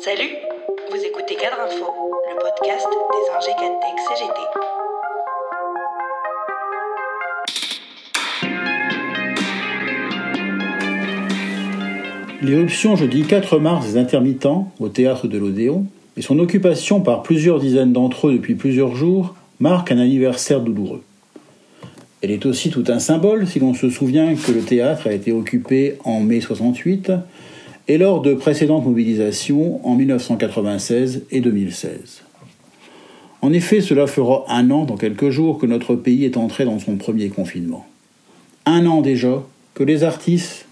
Salut, 0.00 0.34
vous 0.90 1.04
écoutez 1.04 1.34
Cadre 1.36 1.56
Info, 1.64 1.86
le 2.28 2.36
podcast 2.40 2.86
des 3.12 3.26
ingé 3.36 3.52
CGT. 4.08 4.40
L'irruption 12.42 12.96
jeudi 12.96 13.24
4 13.24 13.58
mars 13.58 13.86
des 13.86 13.96
intermittents 13.96 14.70
au 14.78 14.88
théâtre 14.88 15.26
de 15.28 15.38
l'Odéon 15.38 15.86
et 16.16 16.22
son 16.22 16.38
occupation 16.38 17.00
par 17.00 17.22
plusieurs 17.22 17.60
dizaines 17.60 17.92
d'entre 17.92 18.28
eux 18.28 18.34
depuis 18.34 18.54
plusieurs 18.54 18.94
jours 18.94 19.34
marque 19.60 19.90
un 19.92 19.98
anniversaire 19.98 20.60
douloureux. 20.60 21.02
Elle 22.20 22.32
est 22.32 22.46
aussi 22.46 22.70
tout 22.70 22.84
un 22.88 22.98
symbole 22.98 23.46
si 23.46 23.60
l'on 23.60 23.74
se 23.74 23.90
souvient 23.90 24.34
que 24.34 24.52
le 24.52 24.60
théâtre 24.60 25.06
a 25.06 25.12
été 25.12 25.32
occupé 25.32 25.96
en 26.04 26.20
mai 26.20 26.40
68 26.40 27.12
et 27.88 27.96
lors 27.96 28.20
de 28.20 28.34
précédentes 28.34 28.84
mobilisations 28.84 29.84
en 29.86 29.94
1996 29.94 31.24
et 31.30 31.40
2016. 31.40 32.22
En 33.40 33.52
effet, 33.52 33.80
cela 33.80 34.06
fera 34.06 34.44
un 34.48 34.70
an 34.70 34.84
dans 34.84 34.96
quelques 34.96 35.30
jours 35.30 35.58
que 35.58 35.66
notre 35.66 35.94
pays 35.94 36.24
est 36.24 36.36
entré 36.36 36.66
dans 36.66 36.78
son 36.78 36.96
premier 36.96 37.30
confinement. 37.30 37.86
Un 38.66 38.84
an 38.86 39.00
déjà 39.00 39.42
que 39.74 39.84
les 39.84 40.04
artistes, 40.04 40.66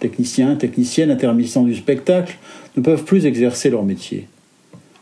techniciens, 0.00 0.56
techniciennes, 0.56 1.10
intermittents 1.10 1.64
du 1.64 1.74
spectacle 1.74 2.38
ne 2.76 2.82
peuvent 2.82 3.04
plus 3.04 3.26
exercer 3.26 3.68
leur 3.68 3.84
métier. 3.84 4.28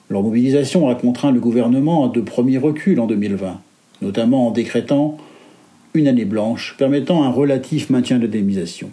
Leur 0.09 0.23
mobilisation 0.23 0.89
a 0.89 0.95
contraint 0.95 1.33
le 1.33 1.41
gouvernement 1.41 2.07
à 2.07 2.13
de 2.13 2.21
premiers 2.21 2.59
reculs 2.59 2.99
en 2.99 3.07
2020, 3.07 3.61
notamment 4.03 4.49
en 4.49 4.51
décrétant 4.51 5.19
une 5.95 6.09
année 6.09 6.25
blanche 6.25 6.75
permettant 6.79 7.23
un 7.23 7.31
relatif 7.31 7.91
maintien 7.91 8.19
de 8.19 8.27
l'indemnisation. 8.27 8.91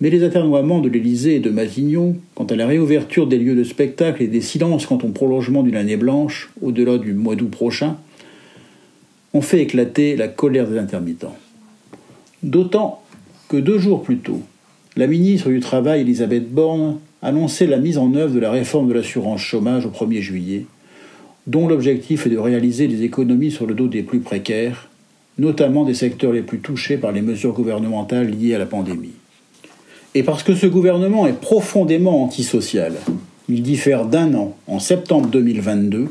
Mais 0.00 0.10
les 0.10 0.24
aternoiements 0.24 0.80
de 0.80 0.88
l'Élysée 0.88 1.36
et 1.36 1.40
de 1.40 1.50
Matignon, 1.50 2.16
quant 2.34 2.44
à 2.44 2.56
la 2.56 2.66
réouverture 2.66 3.26
des 3.26 3.38
lieux 3.38 3.54
de 3.54 3.64
spectacle 3.64 4.22
et 4.22 4.26
des 4.26 4.40
silences 4.40 4.86
quant 4.86 4.98
au 5.02 5.08
prolongement 5.08 5.62
d'une 5.62 5.76
année 5.76 5.96
blanche, 5.96 6.50
au-delà 6.60 6.98
du 6.98 7.14
mois 7.14 7.34
d'août 7.34 7.50
prochain, 7.50 7.96
ont 9.32 9.40
fait 9.40 9.62
éclater 9.62 10.16
la 10.16 10.28
colère 10.28 10.68
des 10.68 10.78
intermittents. 10.78 11.36
D'autant 12.42 13.02
que 13.48 13.56
deux 13.56 13.78
jours 13.78 14.02
plus 14.02 14.18
tôt, 14.18 14.42
la 14.96 15.06
ministre 15.06 15.48
du 15.48 15.60
Travail, 15.60 16.02
Elisabeth 16.02 16.50
Borne, 16.50 16.98
annonçait 17.22 17.66
la 17.66 17.78
mise 17.78 17.98
en 17.98 18.14
œuvre 18.14 18.34
de 18.34 18.40
la 18.40 18.50
réforme 18.50 18.88
de 18.88 18.94
l'assurance 18.94 19.40
chômage 19.40 19.86
au 19.86 19.90
1er 19.90 20.20
juillet, 20.20 20.66
dont 21.46 21.68
l'objectif 21.68 22.26
est 22.26 22.30
de 22.30 22.38
réaliser 22.38 22.86
des 22.86 23.02
économies 23.02 23.50
sur 23.50 23.66
le 23.66 23.74
dos 23.74 23.88
des 23.88 24.02
plus 24.02 24.20
précaires 24.20 24.88
notamment 25.38 25.84
des 25.84 25.94
secteurs 25.94 26.32
les 26.32 26.42
plus 26.42 26.60
touchés 26.60 26.96
par 26.96 27.12
les 27.12 27.22
mesures 27.22 27.52
gouvernementales 27.52 28.30
liées 28.30 28.54
à 28.54 28.58
la 28.58 28.66
pandémie. 28.66 29.12
Et 30.16 30.22
parce 30.22 30.42
que 30.42 30.54
ce 30.54 30.66
gouvernement 30.66 31.26
est 31.26 31.38
profondément 31.38 32.24
antisocial, 32.24 32.94
il 33.50 33.62
diffère 33.62 34.06
d'un 34.06 34.32
an, 34.32 34.56
en 34.66 34.78
septembre 34.78 35.28
2022, 35.28 36.08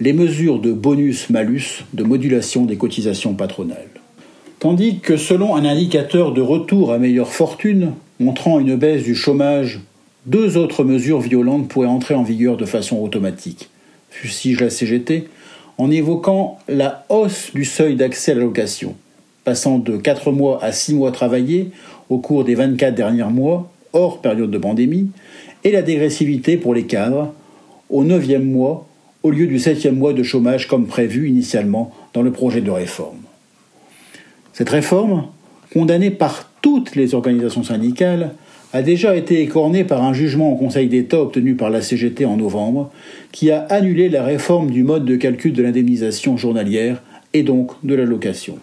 les 0.00 0.14
mesures 0.14 0.60
de 0.60 0.72
bonus-malus 0.72 1.84
de 1.92 2.04
modulation 2.04 2.64
des 2.64 2.76
cotisations 2.76 3.34
patronales. 3.34 3.90
Tandis 4.60 5.00
que 5.00 5.18
selon 5.18 5.56
un 5.56 5.66
indicateur 5.66 6.32
de 6.32 6.40
retour 6.40 6.90
à 6.90 6.96
meilleure 6.96 7.34
fortune, 7.34 7.92
montrant 8.18 8.60
une 8.60 8.76
baisse 8.76 9.02
du 9.02 9.14
chômage, 9.14 9.80
deux 10.24 10.56
autres 10.56 10.82
mesures 10.82 11.20
violentes 11.20 11.68
pourraient 11.68 11.86
entrer 11.86 12.14
en 12.14 12.22
vigueur 12.22 12.56
de 12.56 12.64
façon 12.64 12.96
automatique. 12.96 13.68
Fustige 14.08 14.62
la 14.62 14.70
CGT, 14.70 15.28
en 15.76 15.90
évoquant 15.90 16.60
la 16.66 17.04
hausse 17.10 17.50
du 17.52 17.66
seuil 17.66 17.94
d'accès 17.94 18.32
à 18.32 18.36
l'allocation, 18.36 18.94
passant 19.44 19.78
de 19.78 19.96
4 19.96 20.32
mois 20.32 20.58
à 20.62 20.72
6 20.72 20.94
mois 20.94 21.12
travaillés 21.12 21.70
au 22.10 22.18
cours 22.18 22.44
des 22.44 22.54
24 22.54 22.94
derniers 22.94 23.24
mois, 23.24 23.70
hors 23.92 24.20
période 24.20 24.50
de 24.50 24.58
pandémie, 24.58 25.10
et 25.62 25.70
la 25.70 25.82
dégressivité 25.82 26.56
pour 26.56 26.74
les 26.74 26.84
cadres 26.84 27.32
au 27.90 28.04
9e 28.04 28.42
mois 28.42 28.86
au 29.22 29.30
lieu 29.30 29.46
du 29.46 29.56
7e 29.56 29.92
mois 29.92 30.12
de 30.12 30.22
chômage 30.22 30.68
comme 30.68 30.86
prévu 30.86 31.28
initialement 31.28 31.92
dans 32.12 32.22
le 32.22 32.30
projet 32.30 32.60
de 32.60 32.70
réforme. 32.70 33.18
Cette 34.52 34.68
réforme, 34.68 35.26
condamnée 35.72 36.10
par 36.10 36.50
toutes 36.60 36.94
les 36.94 37.14
organisations 37.14 37.62
syndicales, 37.62 38.34
a 38.74 38.82
déjà 38.82 39.16
été 39.16 39.40
écorné 39.40 39.84
par 39.84 40.02
un 40.02 40.12
jugement 40.12 40.52
au 40.52 40.56
Conseil 40.56 40.88
d'État 40.88 41.20
obtenu 41.20 41.54
par 41.54 41.70
la 41.70 41.80
CGT 41.80 42.26
en 42.26 42.36
novembre, 42.36 42.90
qui 43.32 43.50
a 43.50 43.60
annulé 43.70 44.08
la 44.08 44.24
réforme 44.24 44.70
du 44.70 44.82
mode 44.82 45.04
de 45.04 45.16
calcul 45.16 45.52
de 45.52 45.62
l'indemnisation 45.62 46.36
journalière 46.36 47.02
et 47.32 47.44
donc 47.44 47.72
de 47.82 47.94
l'allocation. 47.94 48.58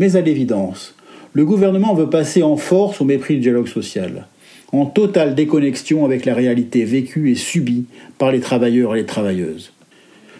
Mais 0.00 0.16
à 0.16 0.22
l'évidence, 0.22 0.94
le 1.34 1.44
gouvernement 1.44 1.92
veut 1.92 2.08
passer 2.08 2.42
en 2.42 2.56
force 2.56 3.02
au 3.02 3.04
mépris 3.04 3.34
du 3.34 3.40
dialogue 3.40 3.68
social, 3.68 4.28
en 4.72 4.86
totale 4.86 5.34
déconnexion 5.34 6.06
avec 6.06 6.24
la 6.24 6.32
réalité 6.32 6.84
vécue 6.84 7.30
et 7.30 7.34
subie 7.34 7.84
par 8.16 8.32
les 8.32 8.40
travailleurs 8.40 8.96
et 8.96 9.00
les 9.00 9.06
travailleuses. 9.06 9.74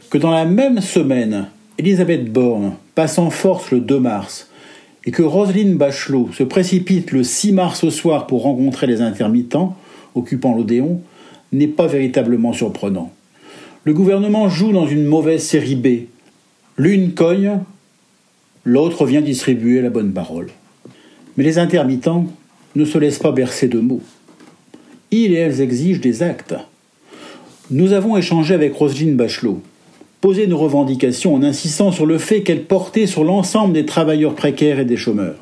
Que 0.08 0.16
dans 0.16 0.30
la 0.30 0.46
même 0.46 0.80
semaine, 0.80 1.48
Elisabeth 1.76 2.32
Borne 2.32 2.72
passe 2.94 3.18
en 3.18 3.28
force 3.28 3.70
le 3.70 3.80
2 3.80 4.00
mars 4.00 4.48
et 5.04 5.10
que 5.10 5.22
Roselyne 5.22 5.76
Bachelot 5.76 6.30
se 6.32 6.42
précipite 6.42 7.12
le 7.12 7.22
6 7.22 7.52
mars 7.52 7.84
au 7.84 7.90
soir 7.90 8.26
pour 8.26 8.44
rencontrer 8.44 8.86
les 8.86 9.02
intermittents 9.02 9.76
occupant 10.14 10.56
l'Odéon 10.56 11.02
n'est 11.52 11.68
pas 11.68 11.86
véritablement 11.86 12.54
surprenant. 12.54 13.12
Le 13.84 13.92
gouvernement 13.92 14.48
joue 14.48 14.72
dans 14.72 14.86
une 14.86 15.04
mauvaise 15.04 15.42
série 15.42 15.76
B. 15.76 16.06
L'une 16.78 17.12
cogne, 17.12 17.58
l'autre 18.64 19.06
vient 19.06 19.20
distribuer 19.20 19.80
la 19.80 19.90
bonne 19.90 20.12
parole. 20.12 20.48
Mais 21.36 21.44
les 21.44 21.58
intermittents 21.58 22.26
ne 22.76 22.84
se 22.84 22.98
laissent 22.98 23.18
pas 23.18 23.32
bercer 23.32 23.68
de 23.68 23.80
mots. 23.80 24.02
Ils 25.10 25.32
et 25.32 25.36
elles 25.36 25.60
exigent 25.60 26.00
des 26.00 26.22
actes. 26.22 26.54
Nous 27.70 27.92
avons 27.92 28.16
échangé 28.16 28.54
avec 28.54 28.74
Roselyne 28.74 29.16
Bachelot, 29.16 29.60
poser 30.20 30.46
nos 30.46 30.58
revendications 30.58 31.34
en 31.34 31.42
insistant 31.42 31.92
sur 31.92 32.06
le 32.06 32.18
fait 32.18 32.42
qu'elles 32.42 32.64
portaient 32.64 33.06
sur 33.06 33.24
l'ensemble 33.24 33.72
des 33.72 33.86
travailleurs 33.86 34.34
précaires 34.34 34.78
et 34.78 34.84
des 34.84 34.96
chômeurs. 34.96 35.38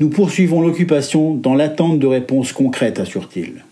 Nous 0.00 0.10
poursuivons 0.10 0.60
l'occupation 0.60 1.34
dans 1.34 1.54
l'attente 1.54 1.98
de 1.98 2.06
réponses 2.06 2.52
concrètes, 2.52 3.00
assure-t-il. 3.00 3.64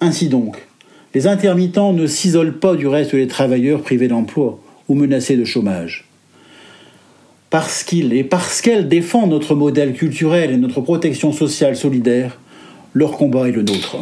Ainsi 0.00 0.28
donc, 0.28 0.66
les 1.14 1.26
intermittents 1.26 1.92
ne 1.92 2.06
s'isolent 2.06 2.58
pas 2.58 2.74
du 2.74 2.86
reste 2.86 3.14
des 3.14 3.28
travailleurs 3.28 3.82
privés 3.82 4.08
d'emploi 4.08 4.58
ou 4.88 4.94
menacés 4.94 5.36
de 5.36 5.44
chômage. 5.44 6.05
Parce 7.58 7.84
qu'ils 7.84 8.12
et 8.12 8.22
parce 8.22 8.60
qu'elles 8.60 8.86
défendent 8.86 9.30
notre 9.30 9.54
modèle 9.54 9.94
culturel 9.94 10.50
et 10.50 10.58
notre 10.58 10.82
protection 10.82 11.32
sociale 11.32 11.74
solidaire, 11.74 12.38
leur 12.92 13.12
combat 13.12 13.48
est 13.48 13.52
le 13.52 13.62
nôtre. 13.62 13.96